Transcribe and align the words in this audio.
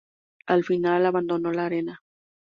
Al 0.47 0.63
final 0.63 1.05
abandonó 1.05 1.51
la 1.51 1.67
arena. 1.67 2.01